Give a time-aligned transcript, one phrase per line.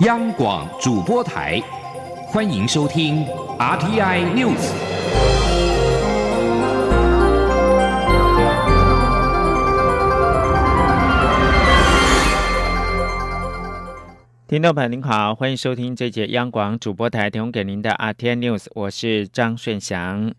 [0.00, 1.62] 央广主播台，
[2.26, 3.24] 欢迎收听
[3.60, 4.72] RTI News。
[14.48, 20.34] 听众朋友您好，欢迎收听这节央广主播台提供给您的 RTI News，我是张顺祥。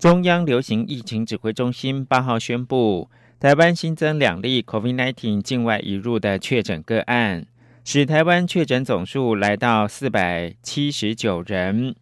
[0.00, 7.46] 中央流行疫情指挥中心八号宣布，台湾新增两例 COVID-19 境外移入的确诊个案。
[7.88, 11.94] 使台湾确诊总数来到四百七十九人。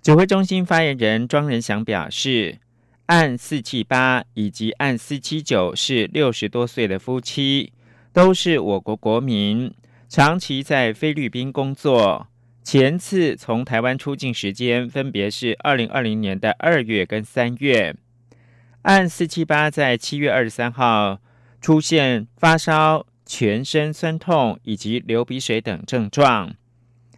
[0.00, 2.60] 指挥中心发言人庄仁祥表示，
[3.06, 7.72] 案四七八以及案四七九是六十多岁的夫妻，
[8.12, 9.74] 都是我国国民，
[10.08, 12.28] 长期在菲律宾工作。
[12.62, 17.96] 前次从台湾出境时间分别是二零二零年的二月跟三月。
[18.82, 21.18] 案四七八在七月二十三号
[21.60, 23.04] 出现发烧。
[23.26, 26.54] 全身酸痛以及流鼻水等症状，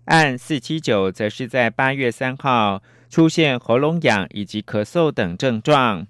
[0.06, 6.06] 按四七九则是在八月三号出现喉咙痒以及咳嗽等症状。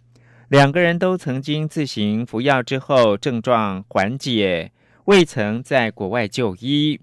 [0.48, 4.70] 两个人都曾经自行服药之后症状缓解，
[5.06, 7.00] 未曾在国外就医。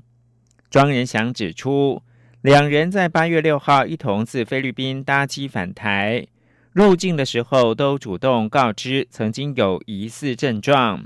[0.69, 2.01] 庄仁祥指出，
[2.41, 6.25] 两人在八月六号一同自菲律宾搭机返台，
[6.71, 11.05] 入境的时候都主动告知曾经有疑似症状。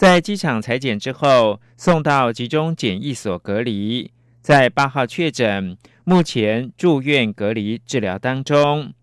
[0.00, 8.94] 在机场裁剪之后，送到集中检疫所隔离，在八号确诊，目前住院隔离治疗当中。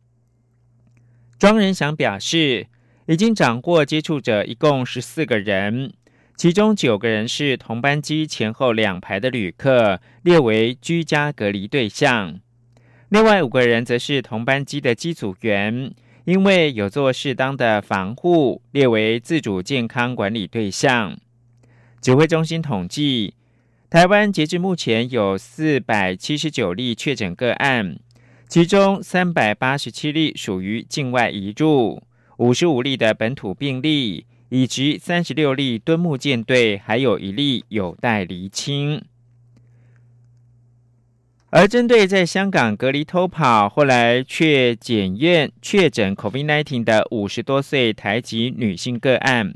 [1.38, 2.66] 庄仁祥表示，
[3.06, 5.94] 已经掌握接触者一共十四个人，
[6.36, 12.40] 其中九个人是同班机前后两排的旅客，列为居家隔离对象；
[13.09, 15.94] 另外五个人则是同班机的机组员。
[16.28, 21.17] 因为有做适当的防护，列为自主健康管理对象。
[22.02, 23.34] 指挥中心统计，
[23.89, 27.97] 台湾截至目前有四百七十九例确诊个案，
[28.50, 32.03] 其中三百八十七例属于境外移入，
[32.40, 39.01] 五十五例的本土病例，以及三十六例敦木舰队，还有一例有待厘清。
[41.57, 49.56] 而针对在香港隔离偷跑，后来却检验确诊 COVID-19 的五十多岁台籍女性个案，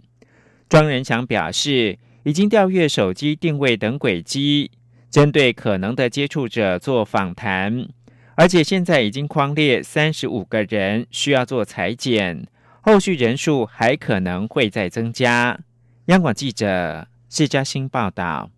[0.67, 4.71] 庄仁祥表示，已经调阅手机定位等轨迹，
[5.11, 7.87] 针对可能的接触者做访谈，
[8.33, 12.47] 而且现在已经框列三十五个人需要做裁剪，
[12.81, 15.59] 后续人数还可能会再增加。
[16.05, 18.49] 央广记者谢嘉欣报道。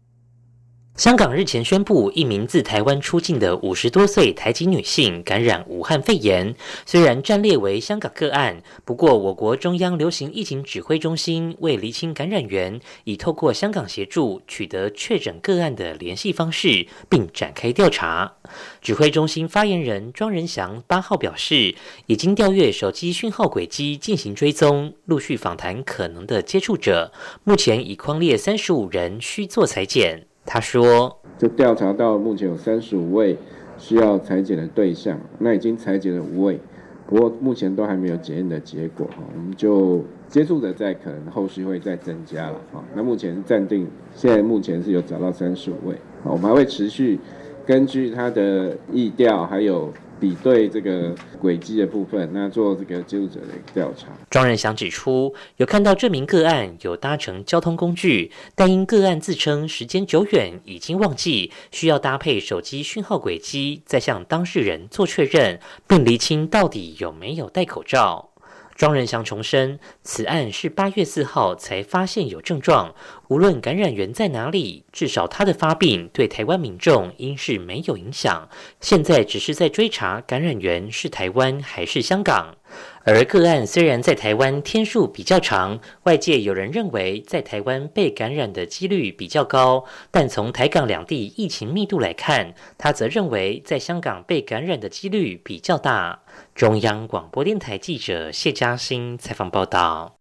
[0.96, 6.54] 香港日前宣布，一名自台湾出境的五十多岁台籍女性感染武汉肺炎。
[6.86, 18.36] 虽然暂列为香港个案，不过我国中央流行疫情指挥中心为厘清感染源，已透过香港协助取得确诊个案的联系方式，并展开调查。
[18.80, 21.74] 指挥中心发言人庄仁祥八号表示，
[22.06, 27.12] 已经调阅手机讯号轨迹进行追踪，陆续访谈可能的接触者，
[27.44, 30.28] 目前已框列三十五人需做裁剪。
[30.46, 33.38] 他说：“就调查到目前有三十五位
[33.78, 36.60] 需要裁剪的对象，那已经裁剪了五位，
[37.08, 39.24] 不过目前都还没有检验的结果哈。
[39.36, 42.84] 我们就接触者在可能后续会再增加了哈。
[42.96, 47.20] 那目前暂定，现在目前是有找到三十五位，我们还会持续
[47.66, 49.92] 根据他的意调还有。”
[50.24, 54.08] 比对这个轨迹的部分，那做这个接触者的调查。
[54.30, 68.30] 庄仁祥指出，有看到这名个案有搭乘交通工具，但因个案自称时间久远已经忘记，需要搭配手机讯号轨迹，再向当事人做确认，并厘清到底有没有戴口罩。
[68.76, 72.96] 庄仁祥重申，此案是八月四号才发现有症状，
[73.28, 78.50] 无论感染源在哪里，至少他的发病对台湾民众应是没有影响。
[78.82, 82.56] 现在只是在追查感染源是台湾还是香港。
[83.06, 96.22] 而个案虽然在台湾天数比较长，外界有人认为在台湾被感染的几率比较高，但从台港两地疫情密度来看，他则认为在香港被感染的几率比较大。
[96.56, 100.16] 中央广播电台记者谢嘉欣采访报道。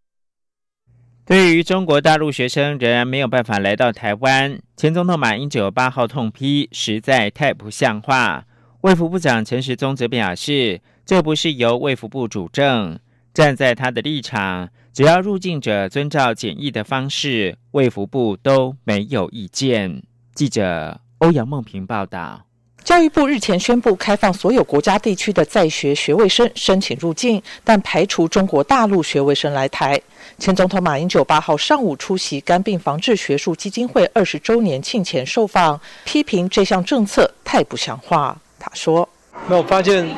[1.24, 8.44] 对于中国大陆学生仍然没有办法来到台湾，前总统马英九八号痛批，实在太不像话。
[8.80, 12.98] 卫福部长陈时中则表示，这不是由卫福部主政，
[13.34, 20.02] 站在他的立场，只要入境者遵照检疫的方式，卫福部都没有意见。
[20.34, 22.46] 记者欧阳梦平报道。
[22.84, 30.00] 教育部日前宣布开放所有国家地区的在学学位生申请入境，但排除中国大陆学位生来台。
[30.38, 38.36] 前总统马英九八号上午出席肝病防治学术基金会二十周年庆前受访，批评这项政策太不像话。
[38.58, 39.08] 他说
[39.48, 40.08] ：“那我发现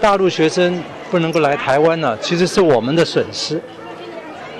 [0.00, 3.60] 大陆学生不能够来台湾呢，其实是我们的损失，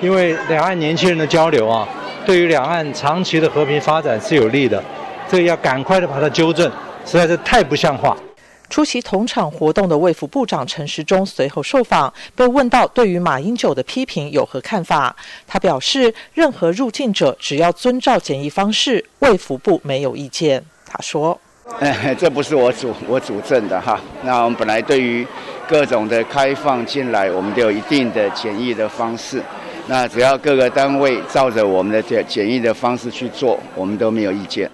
[0.01, 1.87] 因为两岸年轻人的交流啊，
[2.25, 4.83] 对于两岸长期的和平发展是有利的，
[5.29, 6.71] 这个要赶快的把它纠正。”
[7.05, 8.17] 实在是太不像话。
[8.69, 15.15] 出席同场活动的卫福部长陈时中随后受访，被问到对于马英九的批评有何看法，
[15.47, 20.61] 他表示，任何入境者只要遵照检疫方式，卫福部没有意见。
[20.85, 21.39] 他说
[21.79, 23.99] ：“哎， 这不是我主我主政的哈。
[24.23, 25.25] 那我们本来对于
[25.67, 29.41] 各种的开放进来，我们都有一定的简易的方式。
[29.87, 34.69] 那只要各个单位照着我们的检检疫的方式去做，我们都没有意见。”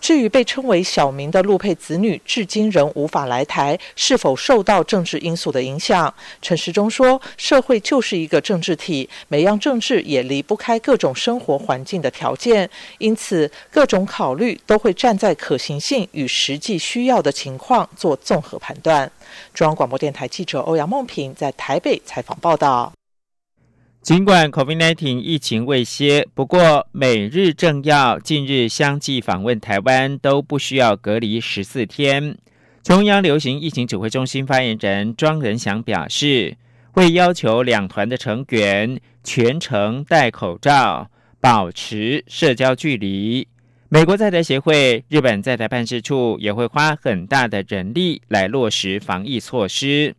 [0.00, 6.12] 至于被称为小明的陆配子女，至今仍无法来台，是否受到政治因素的影响？
[6.40, 12.68] 陈时中说：“社会就是一个政治体，每样政治也离不开各种生活环境的条件，
[12.98, 19.10] 因此各种考虑都会站在可行性与实际需要的情况做综合判断。”
[19.52, 22.97] 中央广播电台记者欧阳梦平在台北采访报道。
[24.00, 32.36] 尽管 COVID-19 疫情未歇，不过美日政要近日相继访问台湾，都不需要隔离十四天。
[32.82, 36.56] 中央流行疫情指挥中心发言人庄仁祥表示，
[36.92, 41.10] 会要求两团的成员全程戴口罩，
[41.40, 43.46] 保持社交距离。
[43.90, 50.14] 美国在台协会、日本在台办事处也会花很大的人力来落实防疫措施，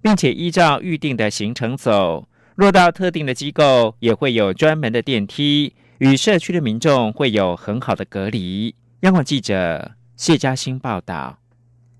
[0.00, 2.28] 并且依照预定的行程走。
[2.62, 8.72] 若到特定的机构，也会有专门的电梯，与社区的民众会有很好的隔离。
[9.00, 11.41] 央广记者谢嘉欣报道。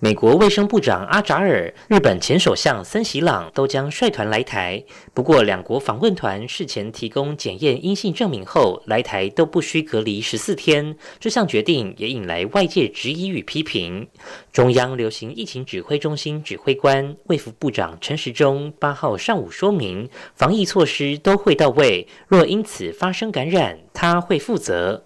[0.05, 4.83] 美国卫生部长阿扎尔、日本前首相森喜朗都将率团来台。
[5.15, 10.97] 不过，两国访问团事前提供检验阴性证明后来台都不需隔离十四天。
[11.21, 14.09] 这项决定也引来外界质疑与批评。
[14.53, 25.05] 中央流行疫情指挥中心指挥官卫福部长陈时中八号上午说明，防疫措施都会到位，若因此发生感染，他会负责。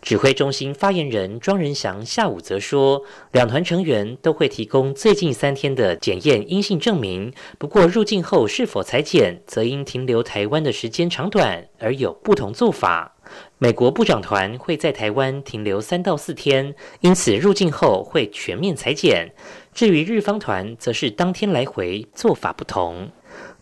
[0.00, 3.02] 指挥中心发言人庄仁祥下午则说，
[3.32, 7.32] 两团成员都会提供最近三天的检验阴性证明。
[7.58, 13.14] 不过入境后是否裁检，则因停留台湾的时间长短而有不同做法。
[13.58, 19.34] 美国部长团会在台湾停留三到四天，因此入境后会全面裁剪。
[19.74, 23.10] 至于日方团，则是当天来回，做法不同。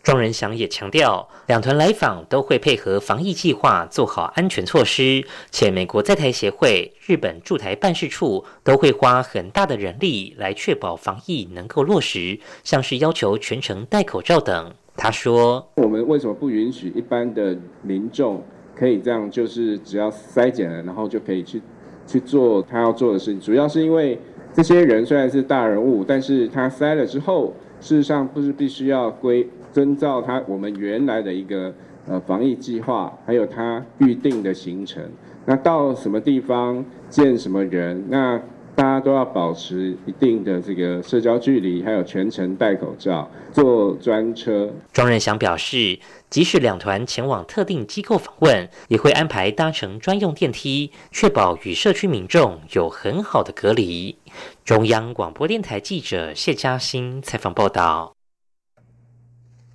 [0.06, 5.26] 庄仁祥也强调，两团来访都会配合防疫计划，做好安全措施。
[5.50, 14.72] 且美国在台协会、日本驻台办事处都会花很大的人力来确保防疫能够落实，像是要求全程戴口罩等。
[14.96, 18.40] 他说：“我们为什么不允许一般的民众
[18.76, 19.28] 可以这样？
[19.28, 21.60] 就是只要筛检了，然后就可以去
[22.06, 23.40] 去做他要做的事情？
[23.40, 24.16] 主要是因为
[24.54, 29.44] 这些人虽然是大人物，但是他筛了之后，事实上不是必须要归。”
[29.76, 31.70] 遵照他我们原来的一个
[32.08, 35.05] 呃防疫计划，还有他预定的行程，
[35.44, 38.38] 那到什么地方见什么人，那
[38.75, 44.70] 大家都要保持一定的这个社交距离，还有全程戴口罩，坐专车。
[44.94, 45.99] 庄仁祥表示，
[46.31, 54.17] 即使两团前往特定机构访问，也会安排搭乘专用电梯，确保与社区民众有很好的隔离。
[54.64, 58.15] 中央广播电台记者谢嘉欣采访报道。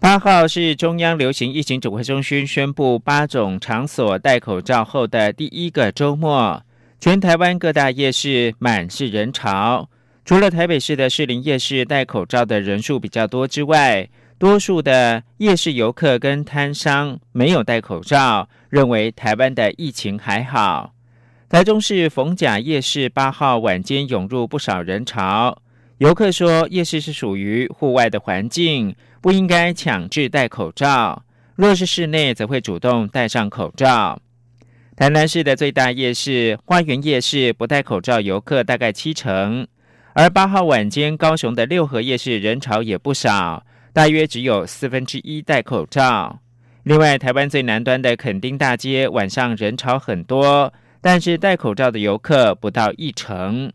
[0.02, 6.60] 八号是中央流行疫情指挥中心宣布八种场所戴口罩后的第一个周末，
[7.00, 9.88] 全台湾各大夜市满是人潮。
[10.26, 20.96] 除了台北市的士林夜市戴口罩的人数比较多之外，多数的夜市游客跟摊商没有戴口罩，认为台湾的疫情还好。
[21.48, 25.56] 台中市逢甲夜市八号晚间涌入不少人潮，
[26.00, 28.96] 游客说夜市是属于户外的环境。
[29.22, 31.24] 不应该强制戴口罩，
[31.56, 34.20] 若是室内，则会主动戴上口罩。
[34.96, 39.68] 台南市的最大夜市花园夜市不戴口罩游客大概七成，
[40.14, 43.64] 而八号晚间高雄的六合夜市人潮也不少，
[43.94, 46.40] 大约只有四分之一戴口罩。
[46.84, 53.72] 另外，台湾最南端的垦丁大街晚上人潮很多，但是戴口罩的游客不到一成。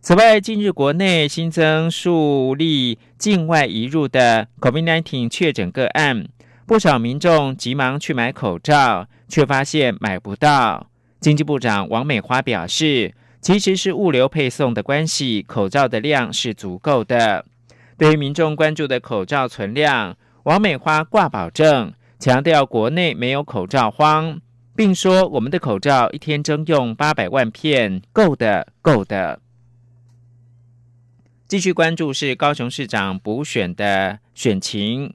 [0.00, 6.28] 此外，近日国内新增数例境外移入的 COVID-19 确诊个案，
[6.66, 10.86] 不少民众急忙去买口罩，却发现买不到。
[11.20, 17.44] 经济部长王美花表示，其实是物流配送的关系，口罩的量是足够的。
[17.98, 24.40] 对于民众关注的口罩存量，王美花挂保证，强调国内没有口罩荒，
[24.76, 29.40] 并说我们的口罩一天征用八百万片，够的，够的。
[31.48, 35.14] 继续关注是高雄市长补选的选情。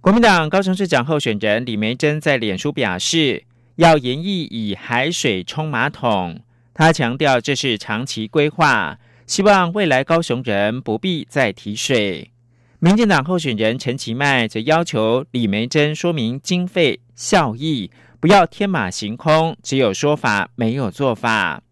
[0.00, 3.44] 国民党高雄市长候选人李梅珍在脸书表示，
[3.76, 6.40] 要严议以海水冲马桶。
[6.72, 12.30] 他强调这是长期规划，希望未来高雄人不必再提水。
[12.78, 21.62] 民进党候选人陈其迈则要求李梅珍说明经费效益，不要天马行空，只有说法没有做法。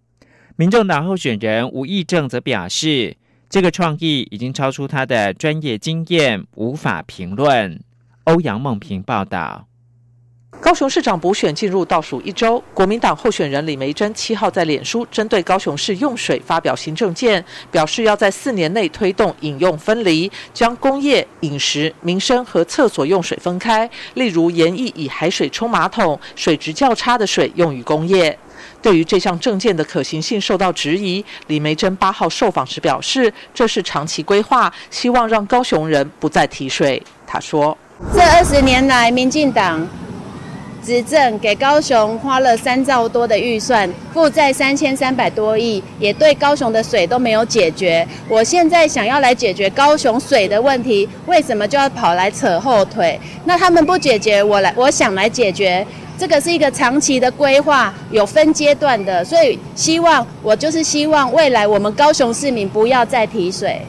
[0.57, 3.17] 民众党候选人吴益政则表示，
[3.49, 7.81] 这个创意已经超出他的专业经验，无法评论。
[8.25, 9.67] 欧阳梦平报道。
[10.59, 23.89] 高雄市长补选进入倒数一周，国民党候选人李梅珍七号在脸书针对高雄市用水发表新政见，表示要在四年内推动饮用分离，将工业、饮食、民生和厕所用水分开。
[24.15, 28.37] 例如，严议以海水冲马桶，水质较差的水用于工业。
[28.87, 37.03] 对于这项政见的可行性受到质疑，李梅珍八号受访时表示，这是长期规划，希望让高雄人不再提水。
[37.27, 37.77] 他说
[38.15, 39.85] ：“这二十年来，民进党。”
[40.87, 48.07] 执政给高雄花了三兆多的预算，负债三千三百多亿，也对高雄的水都没有解决。
[48.29, 53.19] 我现在想要来解决高雄水的问题，为什么就要跑来扯后腿？
[53.47, 55.85] 那他们不解决，我来，我想来解决。
[56.19, 63.83] 这个是一个长期的规划，有分阶段的，所以希望我就是希望未来我们高雄市民不要再提水。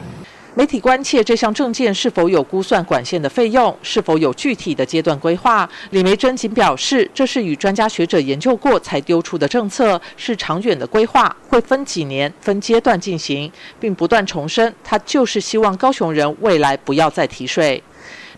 [0.54, 5.68] 媒体关切这项证件是否有估算管线的费用，是否有具体的阶段规划。
[5.90, 17.80] 李梅珍仅表示，这是与专家学者研究过才丢出的政策，是长远的规划，会分几年、分阶段进行，并不断重申，他就是希望高雄人未来不要再提税。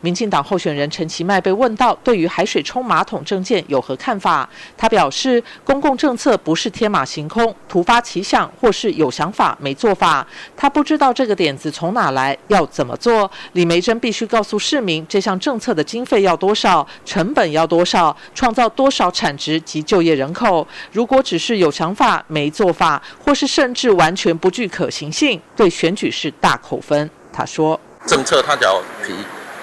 [0.00, 10.26] 民进党候选人陈其迈被问到对于海水冲马桶政见有何看法，他表示，公共政策不是天马行空、突发奇想，或是有想法没做法。
[10.56, 13.30] 他不知道这个点子从哪来，要怎么做。
[13.52, 20.66] 李梅珍必须告诉市民，这项政策的经费要多少，成本要多少，创造多少产值及就业人口。
[20.92, 27.08] 如果只是有想法没做法，或是甚至完全不具可行性，对选举是大扣分。
[27.32, 29.14] 他说，政策他只要提。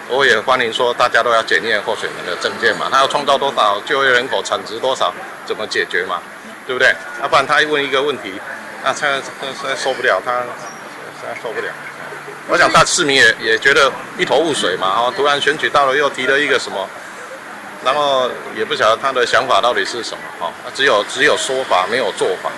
[0.09, 5.13] 我也欢迎说，大家都要检验候选人的证件嘛，他要创造多少就业人口，产值多少，
[5.45, 6.21] 怎么解决嘛，
[6.65, 6.95] 对不对？
[7.21, 8.39] 要不然他一问一个问题，
[8.83, 10.43] 那他他他受不了，他
[11.21, 11.67] 他受不了。
[12.47, 16.87] 我想大市民也也觉得一头雾水嘛，哦，突然选举到了又提了一个什么，
[17.83, 22.49] 然后也不晓得他的想法到底是什么，哦，只有只有说法没有做法。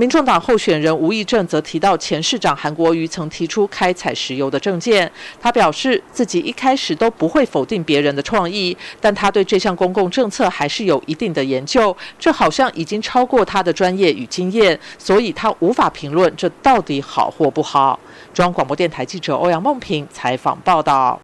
[0.00, 5.12] 民众党候选人吴益政则提到，前市长韩国瑜曾提出开采石油的政见。
[5.38, 11.94] 他表示，自己一开始都不会否定别人的创意，但他对这项公共政策还是有一定的研究。
[12.18, 18.00] 这好像已经超过他的专业与经验，所以他无法评论这到底好或不好。
[18.32, 21.20] 中央广播电台记者欧阳梦平采访报道。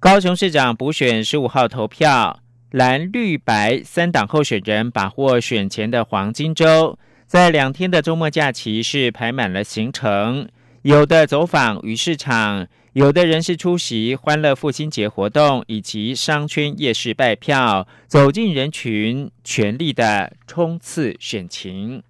[0.00, 2.40] 高雄市长补选十五号投票，
[2.72, 6.98] 蓝绿白三党候选人把握选前的黄金周。
[7.30, 10.48] 在两天的周末假期是排满了行程，
[10.82, 22.02] 有的走访鱼市场，有的人是出席欢乐父亲节活动，以及商圈夜市拜票，走进人群，全力的冲刺选情。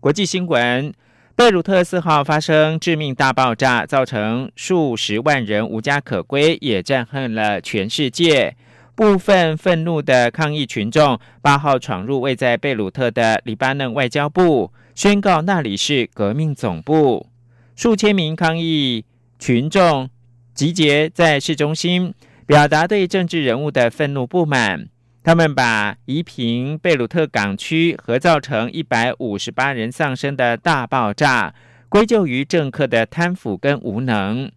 [0.00, 0.92] 国际新闻：
[1.34, 8.54] 贝鲁特四号发生致命大爆炸，造成数十万人无家可归，也震撼了全世界。
[8.96, 17.26] 部分愤怒的抗议群众八号闯入位在贝鲁特的黎巴嫩外交部，宣告那里是革命总部。
[17.74, 19.04] 数千名抗议
[19.36, 20.08] 群众
[20.54, 22.14] 集结在市中心，
[22.46, 24.88] 表达对政治人物的愤怒不满。
[25.24, 31.52] 他们把夷平贝鲁特港区和造成一百五十八人丧生的大爆炸
[31.88, 34.52] 归咎于政客的贪腐跟无能。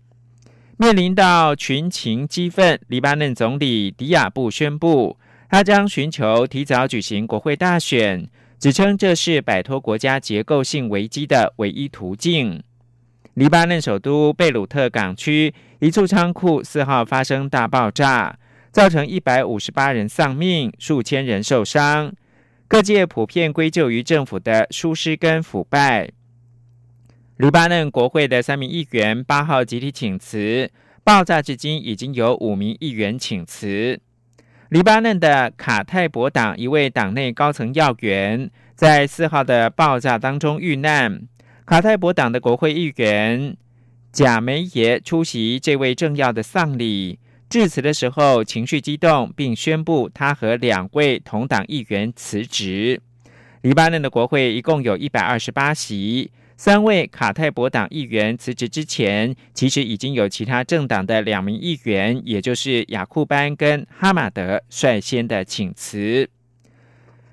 [0.80, 5.18] 面临到群情激愤，黎巴嫩总理迪亚布宣布，
[5.50, 8.30] 他将寻求提早举行国会大选，
[8.60, 12.62] 指称这是摆脱国家结构性危机的唯一途径。
[13.34, 18.38] 黎巴嫩首都贝鲁特港区一处仓库四号发生大爆炸，
[18.72, 22.14] 造成一百五十八人丧命，数千人受伤。
[22.68, 26.12] 各界普遍归咎于政府的疏失跟腐败。
[27.38, 30.72] 黎巴嫩国会的三名议员八号集体请辞，
[31.04, 34.00] 爆炸至今已经有五名议员请辞。
[34.70, 41.22] 黎巴嫩的卡泰博党一位党内高层要员在四号的爆炸当中遇难。
[41.64, 43.56] 卡泰博党的国会议员
[44.12, 53.00] 贾梅耶出席这位政要的丧礼，致辞的时候情绪激动，并宣布他和两位同党议员辞职。
[53.62, 56.32] 黎巴嫩的国会一共有一百二十八席。
[56.58, 66.28] 三位卡泰博党议员辞职之前，其实已经有其他政党的两名议员，也就是雅库班跟哈马德率先的请辞。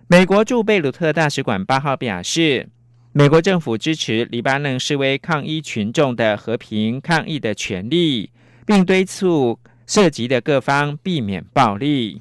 [0.09, 2.69] 美国驻贝鲁特大使馆八号表示，
[3.13, 8.31] 美国政府支持黎巴嫩示威抗议群众的和平抗议的权利，
[8.67, 12.21] 并敦促涉及的各方避免暴力。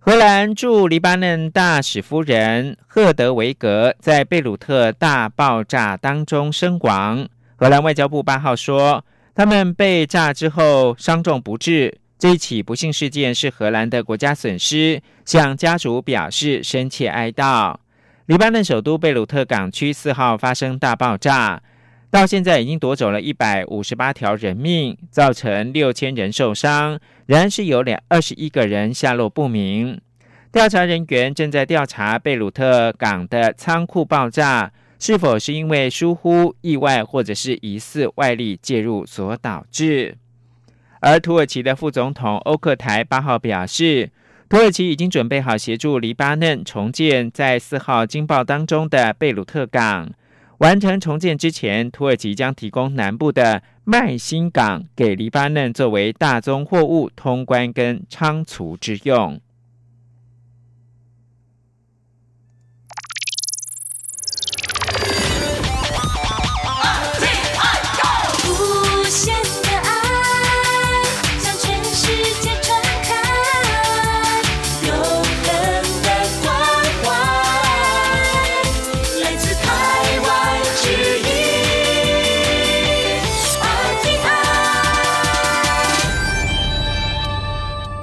[0.00, 7.28] 荷兰驻黎巴嫩大使夫人赫德维格在贝鲁特大爆炸当中身亡。
[7.56, 11.98] 荷兰外交部八号说，他们被炸之后伤重不治。
[12.16, 17.76] 这一起不幸事件是荷兰的国家损失，向家属表示深切哀悼。
[18.26, 21.60] 黎巴嫩首都贝鲁特港区四号发生大爆炸，
[22.10, 26.98] 到现在已经夺走了一百五十八条人命，造成六千人受伤。
[27.26, 30.00] 仍然是有两二十一个人下落不明，
[30.50, 40.16] 调查人员正在调查贝鲁特港的仓库爆炸是否是因为疏忽、意外或者是疑似外力介入所导致。
[41.00, 44.10] 而土耳其的副总统欧克台八号表示，
[44.48, 50.10] 土耳其已经准备好协助黎巴嫩重建在四号惊爆当中的贝鲁特港。
[50.58, 59.40] 完成重建之前，土耳其将提供南部的麦新港给黎巴嫩作为大宗货物通关跟仓储之用。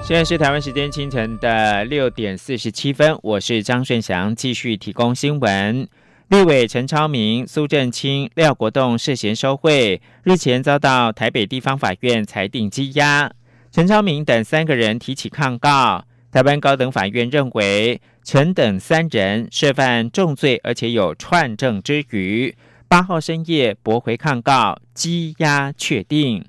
[0.08, 5.88] 现在是台湾时间清晨的六点四十七分，我是张顺祥，继续提供新闻。
[6.28, 13.32] 立委陈超明、苏振清、廖国栋涉嫌收贿，日前遭到台北地方法院裁定羁押。
[13.72, 22.56] 陈超明等三个人提起抗告，台湾高等法院认为陈等三人涉犯重罪，而且有串证之余，
[22.88, 26.46] 八号深夜驳回抗告，羁押确定。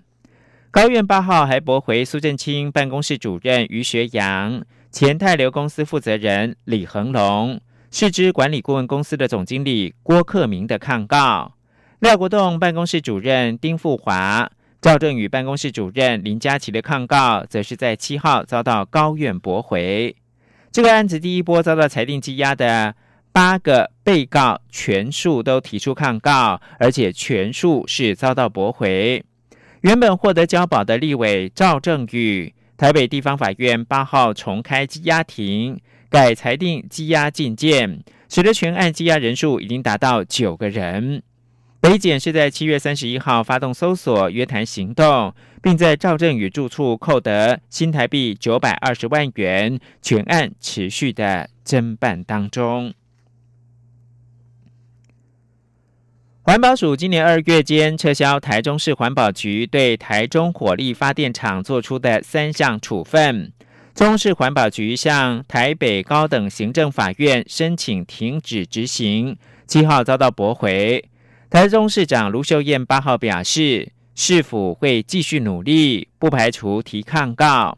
[0.76, 7.58] 高院八号还驳回苏振清办公室主任于学阳、前泰流公司负责人李恒龙、
[7.90, 11.54] 市之管理顾问公司的总经理郭克明的抗告；
[12.00, 14.50] 廖国栋办公室主任丁富华、
[14.82, 20.14] 赵正宇办公室主任林佳琪的抗告，则是在七号遭到高院驳回。
[20.70, 22.94] 这个案子第一波遭到裁定羁押的
[23.32, 29.24] 八个被告，全数都提出抗告，而且全数是遭到驳回。
[29.86, 35.78] 原本获得交保的立委赵正宇，台北地方法院八号重开羁押庭，
[36.10, 41.22] 改裁定羁押禁见，使得全案羁押人数已经达到九个人。
[41.80, 52.92] 北检是在七月三十一号发动搜索约谈行动，并在赵正宇住处扣得新台币九百二十万元，全案持续的侦办当中。
[56.46, 63.50] 环保署今年二月间撤销台中市环保局对台中火力发电厂做出的三项处分，
[63.96, 71.04] 中市环保局向台北高等行政法院申请停止执行，七号遭到驳回。
[71.50, 77.76] 台中市长卢秀燕八号表示，市府会继续努力，不排除提抗告。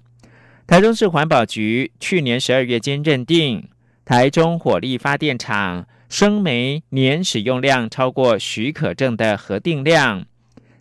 [0.66, 3.66] 台中市环保局去年十二月间认定
[4.04, 5.86] 台中火力发电厂。
[6.08, 10.24] 生煤年使用量超过许可证的核定量，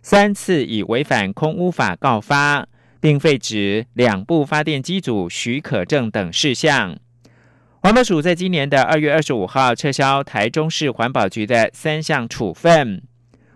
[0.00, 2.66] 三次以违反空污法告发，
[2.98, 6.98] 并废止两部发电机组许可证等事项。
[7.80, 13.02] 环保署在今年的二月二十五号撤销台中市环保局的三项处分，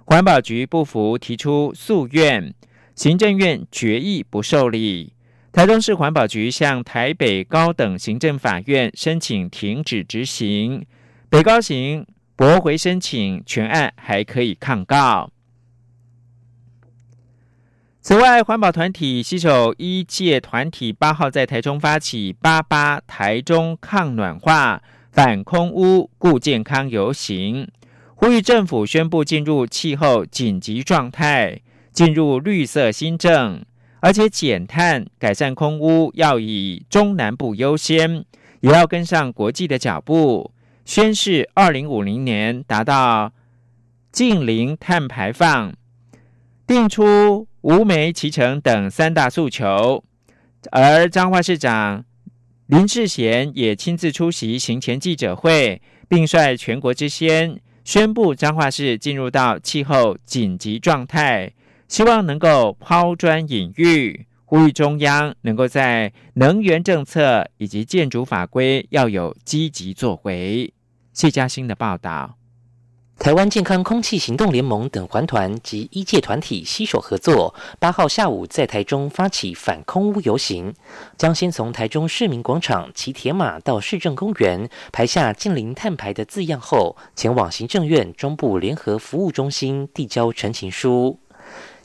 [0.05, 2.55] 环保局不服提出诉愿，
[2.95, 5.15] 行政院决议不受理，
[5.51, 10.85] 台中市环保局向台北高等行政法院申请停止执行。
[11.33, 15.31] 北高行驳回申请，全案还可以抗告。
[18.03, 27.67] 此外，环保团体携手一届团体八号在台中发起“八八台中抗暖化、反空污、顾健康”游行，
[28.15, 31.63] 呼吁政府宣布进入气候紧急状态，
[31.95, 33.65] 进入绿色新政，
[34.01, 38.23] 而且减碳、改善空污要以中南部优先。
[38.61, 40.53] 也要跟上国际的脚步，
[40.85, 43.33] 宣誓二零五零年达到
[44.11, 45.73] 近零碳排放，
[46.67, 50.05] 定出无煤骑乘等三大诉求。
[50.71, 52.05] 而彰化市长
[52.67, 61.53] 林志贤也亲自出席行前记者会，并率全国之先宣布彰化市进入到气候紧急状态，
[61.89, 64.27] 希望能够抛砖引玉。
[64.53, 70.75] 呼吁中央能够在能源政策以及建筑法规要有积极作为。
[71.15, 72.37] 谢嘉欣的报道。
[73.19, 80.75] 台湾健康空气行动联盟等环团及医界团体携手合作，八号下午在台中发起反空污游行，
[81.17, 91.21] 将先从台中市民广场骑铁马到市政公园，排下“近零碳排”的字样后，前往行政院中部联合服务中心递交陈情书。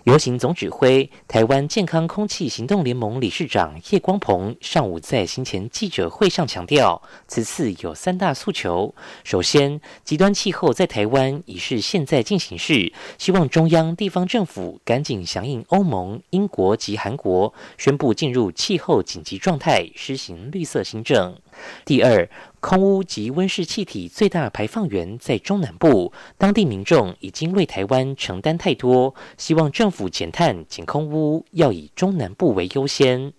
[0.08, 8.96] 游行总指挥台湾健康空气行动联盟理事长叶光鹏上午在行前记者会上强调，此次有三大诉求。
[9.26, 21.36] 首先，极端气候在台湾已是现在进行式，希望中央地方政府赶紧响应欧盟、英国及韩国，宣布进入气候紧急状态，施行绿色新政。
[21.84, 22.30] 第二，
[22.68, 33.32] 空污及温室气体最大排放源在中南部，当地民众已经为台湾承担太多，希望政府减碳减空污要以中南部为优先。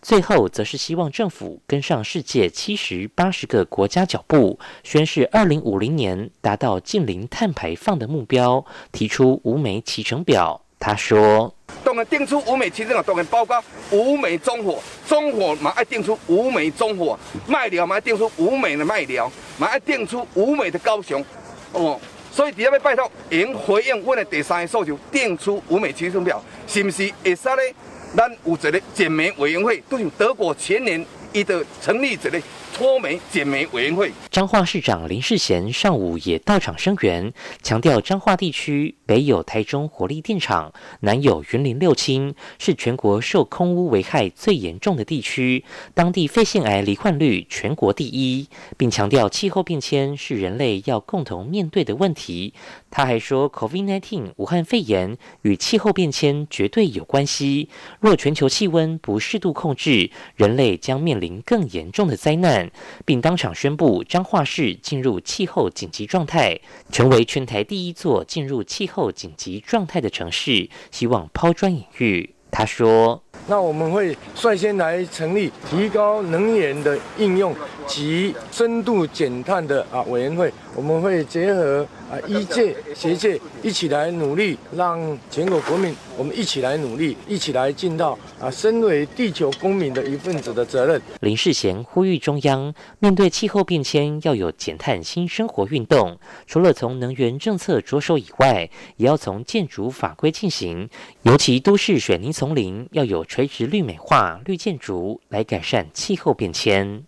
[0.00, 10.60] 最后，则是希望政府跟上世界七十八十个国家脚步，宣示二零五零年达到近零碳排放的目标，提出无煤启程表。
[10.84, 17.16] 他说：“当然定出五美其中啊，当然包括五美中火，中火嘛爱定出五美中火，
[17.46, 21.24] 卖料嘛爱定出五美的卖料，嘛爱定出五美的高雄，
[21.70, 22.00] 哦，
[22.32, 27.72] 所以底下要拜托，应回应我的第三个诉求，定出五美其中表，是不是会使咧？
[28.16, 32.28] 咱有一个减煤委员会，都是德国前年伊的成立一个。”
[32.74, 37.30] 脱煤减煤委员会，彰化市长林世贤上午也到场声援，
[37.62, 48.48] 强调彰化地区北有台中火力电厂，南有云林六轻，是全国受空污危害最严重的地区，当地肺腺癌罹患率全国第一，
[48.78, 52.54] 并强调气候变迁是人类要共同面对的问题。
[52.90, 57.68] 他还说，COVID-19 武汉肺炎与气候变迁绝对有关系，
[58.00, 62.70] 若全球气温不适度控制，人类将面临更严重的灾难。
[63.04, 66.58] 并当场宣布彰化市进入气候紧急状态，
[66.90, 70.68] 成为全台第一座进入气候紧急状态的城市。
[70.90, 72.34] 希望抛砖引玉。
[72.50, 77.54] 他说：“那我们会率先来成立提高能源的应用
[77.86, 91.00] 及深度减碳的啊委员会，我们会结合。”啊，一届、学界一起来努力，让全国国民我们一起来努力，一起来尽到啊，身为地球公民的一份子的责任。
[91.20, 96.18] 林世贤呼吁中央面对气候变迁，要有减碳新生活运动。
[96.46, 98.68] 除了从能源政策着手以外，
[98.98, 100.90] 也要从建筑法规进行，
[101.22, 107.04] 尤其都市水泥丛林要有垂直绿美化、绿建筑来改善气候变迁。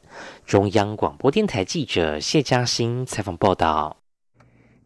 [0.46, 3.96] 中央广播电台记者谢嘉欣采访报道。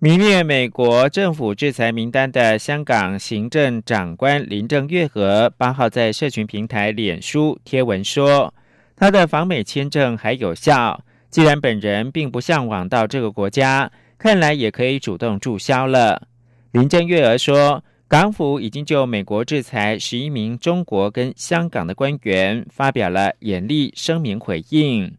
[0.00, 8.54] 名列美国政府制裁名单的香港行政长官林郑月娥八号在社群平台脸书贴文说，
[8.94, 11.02] 他的访美签证还有效。
[11.30, 16.28] 既然本人并不向往到这个国家，看来也可以主动注销了。
[16.70, 25.14] 林郑月娥说，港府已经就美国制裁十一名中国跟香港的官员发表了严厉声明回应。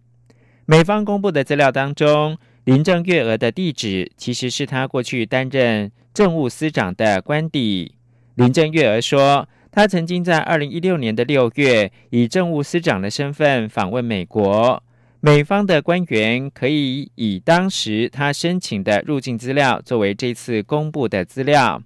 [0.66, 2.38] 美方公布的资料当中。
[2.66, 7.96] 林郑月娥的地址其实是他过去担任政务司长的官邸。
[8.36, 14.84] 林郑月娥说，他曾经在二零一六年的六月以政务司长的身份访问美国，
[15.20, 21.82] 美方的官员可以以当时他申请的入境资料作为这次公布的资料。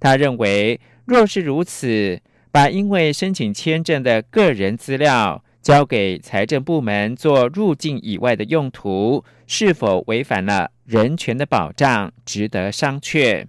[0.00, 5.44] 他认为，若是如此，把因为申请签证的个人资料。
[5.62, 13.44] 交给财政部门做入境以外的用途，是否违反了人权的保障，值得商榷。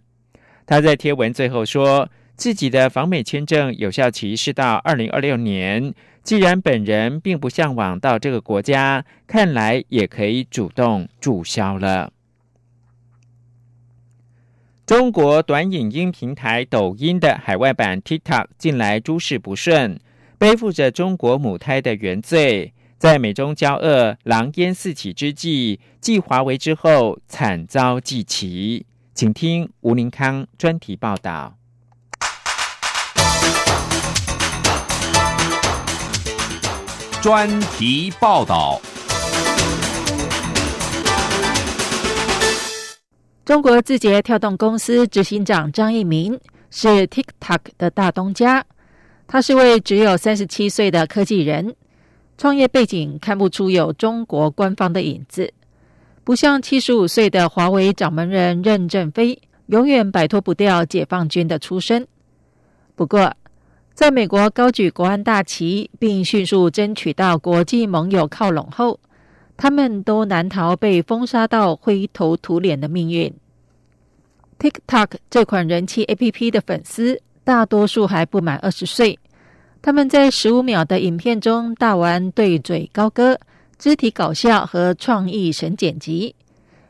[0.65, 5.93] 他在贴文最后说，自己的访美签证有效期是到二零二六年。
[6.21, 12.11] 既然本人并不向往到这个国家，看来也可以主动注销了。
[14.91, 19.97] 中国短影音平台抖音的海外版 TikTok 近来诸事不顺。
[20.37, 28.85] 背负着中国母胎的原罪，在美中交恶、狼烟四起之际，继华为之后，惨遭祭旗。
[29.13, 31.55] 请听吴宁康专题报道。
[37.21, 38.81] 专题报道。
[43.51, 48.65] 中国字节跳动公司执行长张一鸣是 TikTok 的大东家，
[49.27, 51.75] 他是位只有三十七岁的科技人，
[52.37, 55.53] 创业背景看不出有中国官方的影子，
[56.23, 62.07] 不像七十五岁的华为掌门人任正非，永远摆脱不掉解放军的出身。
[62.95, 63.35] 不过，
[63.93, 69.01] 在美国高举国安大旗，并迅速争取到国际盟友靠拢后，
[69.57, 73.33] 他们都难逃被封杀到灰头土脸的命运。
[74.61, 79.17] TikTok 这款人气 APP 的粉丝大多数还不满二十岁，
[79.81, 83.39] 他们在十五秒的影片中大玩对嘴高歌、
[83.79, 86.35] 肢体搞笑和创意神剪辑，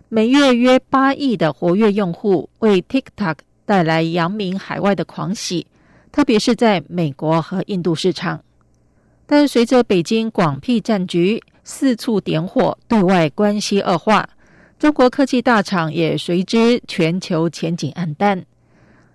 [0.09, 5.65] 每月约八亿的活跃用户，为 TikTok 带来扬名海外的狂喜。
[6.11, 8.43] 特别是在美国和印度市场，
[9.25, 14.27] 但随着北京广辟战局四处点火，对外关系恶化，
[14.81, 18.43] 中国科技大厂也随之全球前景暗淡。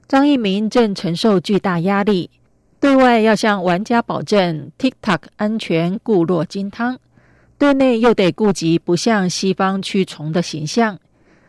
[0.06, 2.30] 张一鸣正承受巨大压力，
[2.78, 6.96] 对外要向玩家保证 TikTok 安全固若金汤，
[7.58, 11.00] 对内又得顾及不向西方屈从的形象，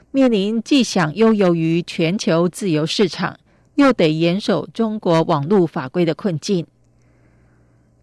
[0.10, 3.38] 面临既想悠游于全球自由市场。
[3.76, 6.66] 又得严守中国网络法规的困境。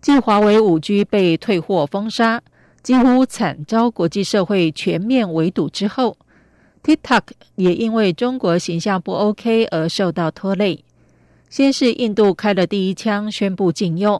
[0.00, 2.40] 继华为五 G 被退货封杀，
[2.84, 6.18] 几乎惨遭国际社会全面围堵之后
[6.82, 7.22] ，TikTok
[7.54, 10.84] 也因为中国形象不 OK 而受到拖累。
[11.48, 14.18] 先是印度开了第一枪，宣布禁用；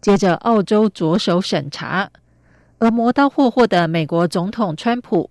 [0.00, 2.10] 接着澳洲着手审查，
[2.78, 5.30] 而磨刀霍霍的美国总统川普，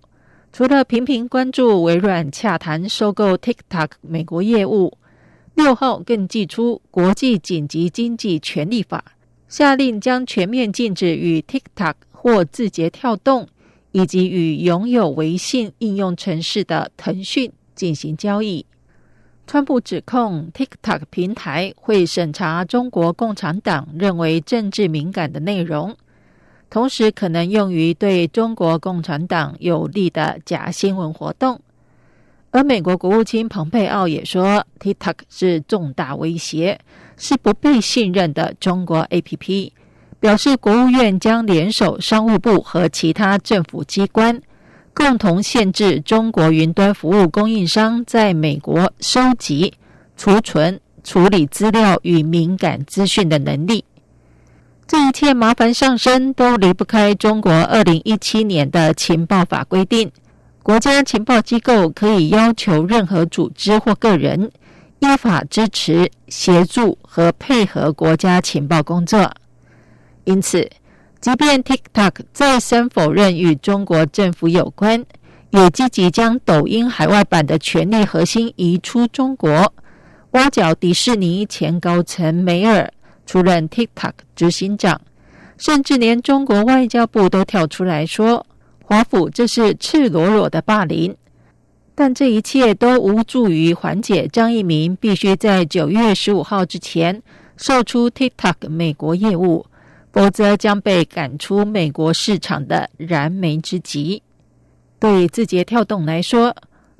[0.50, 4.96] 除了频频关注微软洽谈收购 TikTok 美国业务。
[5.54, 9.04] 六号更寄出国际紧急经济权利法，
[9.46, 13.48] 下令将全面禁止与 TikTok 或字节跳动
[13.90, 18.64] 以及与拥有微信应用程式的腾讯进行交易。
[19.44, 25.96] 川普指控 TikTok 平台会审查中国共产党认为政治敏感的内容，
[26.70, 31.60] 同时可能用于对中国共产党有利的假新闻活动。
[32.52, 36.78] 而美国国务卿蓬佩奥也说，TikTok 是重大威胁，
[37.16, 39.72] 是不被信任的中国 APP，
[40.22, 44.40] 表示国务院将联手商务部和其他政府机关，
[44.94, 49.74] 共同限制中国云端服务供应商在美国收集、
[50.16, 53.84] 储存、处理资料与敏感资讯的能力。
[54.86, 60.08] 这一切麻烦上升，都离不开中国二零一七年的情报法规定。
[60.62, 64.52] 国家情报机构可以要求任何组织或个人
[65.00, 69.28] 依法支持、协助和配合国家情报工作。
[70.24, 70.70] 因此，
[71.20, 75.04] 即便 TikTok 再三否认与中国政府有关，
[75.50, 79.72] 也积极将抖音海外版的权力核心移出中国，
[80.32, 82.90] 挖角迪士尼前高层梅尔
[83.26, 85.00] 出任 TikTok 执行长，
[85.58, 88.46] 甚至连中国外交部都跳出来说。
[88.84, 91.16] 华府这是赤裸裸的霸凌，
[91.94, 97.22] 但这一切都无助于缓解张一鸣必须在九月十五号之前
[97.56, 99.64] 售出 TikTok 美国业务，
[100.12, 104.22] 否则将被赶出美国市场的燃眉之急。
[105.00, 106.54] 对字节跳动来说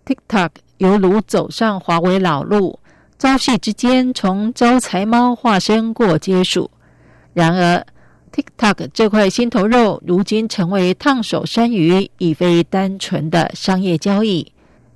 [0.06, 2.78] ，TikTok 犹如走上华为老路，
[3.18, 6.70] 朝夕之间从招财猫化身过街鼠。
[7.32, 7.86] 然而
[8.32, 14.52] ，TikTok 这块心头肉，如今成为烫手山芋，已非单纯的商业交易。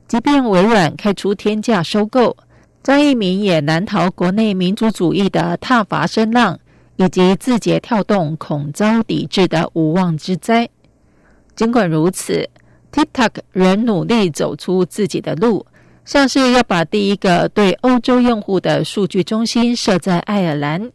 [0.09, 2.37] 即便微软开出天价收购，
[2.83, 6.59] 张一鸣也难逃国内民族主义的踏伐声浪，
[6.97, 10.69] 以及字节跳动恐遭抵制的无妄之灾。
[11.55, 12.49] 尽管如此
[12.93, 15.67] ，TikTok 仍努力走出自己的路，
[16.05, 20.91] 像是要把第一个对欧洲用户的数据中心设在爱尔兰。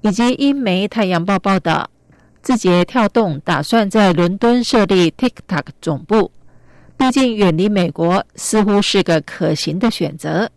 [0.00, 1.90] 以及英媒《太阳报》报道，
[2.40, 6.30] 字节跳动打算在伦敦设立 TikTok 总部。
[6.96, 10.50] 毕竟远离美国似乎是个可行的选择。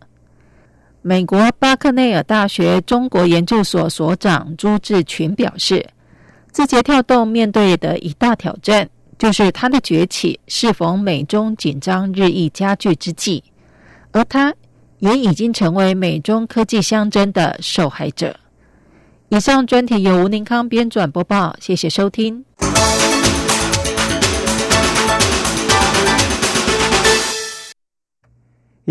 [1.04, 5.84] 美国巴克内尔大学中国研究所所长朱志群表示，
[6.52, 8.88] 字节跳动面对的一大挑战
[9.18, 13.42] 就是它的崛起是否美中紧张日益加剧之际，
[14.12, 14.54] 而它
[15.00, 18.36] 也已经成为美中科技相争的受害者。
[19.28, 22.44] 以上专题由吴宁康编转播报，谢谢收听。